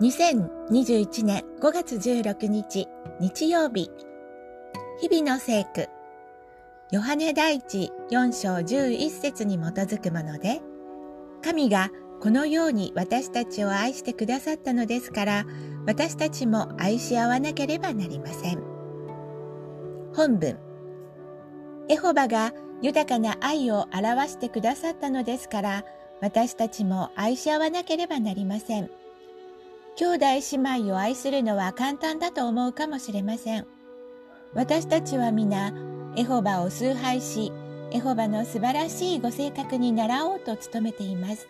[0.00, 2.88] 2021年5月16日
[3.20, 3.90] 日曜日。
[4.98, 5.90] 日々の聖句。
[6.90, 10.62] ヨハネ第一4章11節に基づくもので
[11.44, 15.44] 神がこのように私たちを愛してくださったのですから
[15.86, 18.62] 私たちも愛し合わなければなりません。
[20.14, 20.58] 本文。
[21.90, 25.84] エホバが豊かな愛を表してくださったのですから
[26.22, 28.90] 私たちも愛し合わなければなりません。
[30.00, 33.66] 兄弟姉妹を愛するのは簡単だと思うかもしれません。
[34.54, 35.74] 私たちは皆、
[36.16, 37.52] エホバを崇拝し、
[37.90, 41.46] エホバの素晴らしいご性格に習おうと努めています。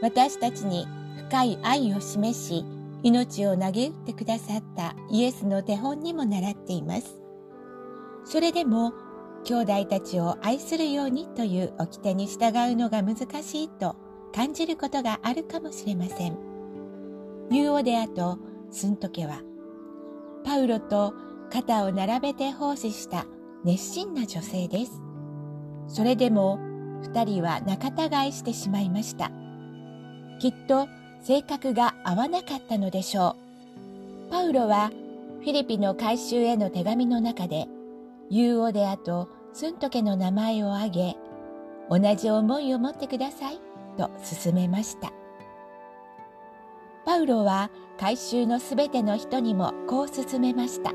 [0.00, 0.86] 私たちに
[1.28, 2.64] 深い愛を示し、
[3.02, 7.16] 命を投げ打ってくださったイエスの手本にも習っています。
[8.24, 8.92] それでも、
[9.42, 13.96] 兄弟たちを愛するようにという掟に従うのが難しいと
[14.32, 16.55] 感じることがあるかもしれません。
[17.50, 18.38] ユーオデアと
[18.70, 19.40] スントケは、
[20.44, 21.14] パウロと
[21.50, 23.24] 肩を並べて奉仕した
[23.64, 25.00] 熱心な女性です。
[25.86, 26.58] それでも
[27.02, 29.30] 二人は仲違いしてしまいました。
[30.40, 30.88] きっと
[31.22, 33.36] 性格が合わなかったのでしょ
[34.28, 34.30] う。
[34.30, 34.90] パウロは
[35.40, 37.66] フィリピの改宗への手紙の中で、
[38.28, 41.16] ユーオデアとスントケの名前を挙げ、
[41.88, 43.60] 同じ思いを持ってください
[43.96, 44.10] と
[44.42, 45.12] 勧めました。
[47.06, 50.92] パウロは改宗のすべての人にもこう勧めました。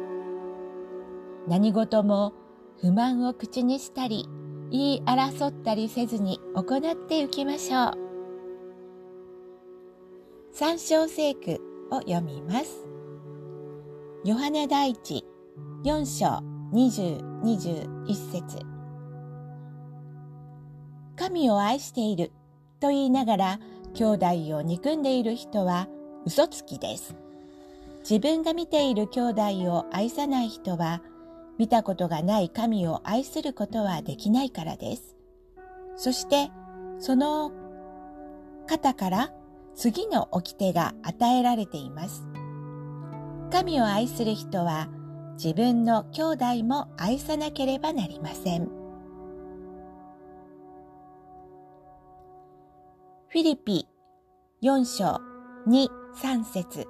[1.47, 2.33] 何事も
[2.81, 4.27] 不満を口にしたり、
[4.69, 7.93] 言い争ったりせずに行っていきましょう。
[10.51, 12.85] 三章聖句を読みます。
[14.25, 15.25] ヨハネ第一
[15.85, 16.41] 四章
[16.73, 18.59] 二十二十一節
[21.15, 22.33] 神を愛している
[22.81, 23.59] と言いながら
[23.93, 24.25] 兄弟
[24.57, 25.87] を憎んでいる人は
[26.25, 27.15] 嘘つきです。
[28.01, 31.01] 自分が見ている兄弟を愛さない人は、
[31.57, 35.15] 見たことがない神を愛することはできないからです。
[35.95, 36.51] そして、
[36.99, 37.51] その
[38.67, 39.31] 方から
[39.75, 42.27] 次の掟が与えられています。
[43.51, 44.87] 神を愛する人は、
[45.33, 48.65] 自分の兄弟も愛さなければなりません。
[53.29, 53.87] フィリピ
[54.61, 55.21] 4章
[55.67, 56.87] 2 3節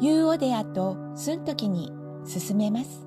[0.00, 1.92] ユーオデアとスントキに
[2.24, 3.06] 進めます。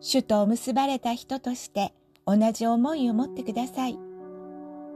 [0.00, 1.92] 主と結ばれた人として
[2.26, 3.98] 同じ思いを持ってください。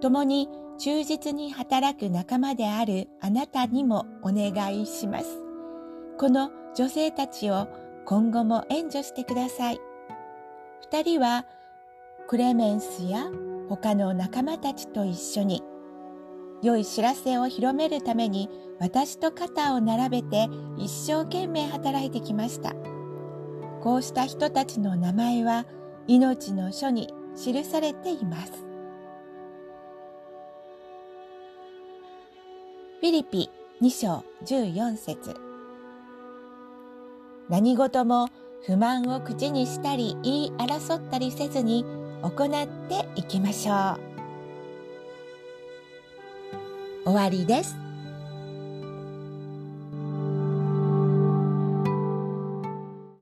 [0.00, 5.26] 共に忠実に働く仲間であるあなたにもお願いします。
[6.18, 7.68] この女性たちを
[8.06, 9.80] 今後も援助してください。
[10.80, 11.44] 二人は
[12.26, 13.26] クレメンスや
[13.68, 15.62] 他の仲間たちと一緒に
[16.64, 18.48] 良い知らせを広めるために
[18.80, 20.48] 私と肩を並べて
[20.78, 22.72] 一生懸命働いてきました。
[23.82, 25.66] こうした人たちの名前は
[26.06, 28.52] 命の書に記されています。
[33.00, 33.50] フィリピ
[33.82, 35.36] 2章14節
[37.50, 38.30] 何事も
[38.64, 41.84] 不満を口にしたり言い争ったりせずに
[42.22, 44.13] 行っていきましょう。
[47.04, 47.83] 終わりです。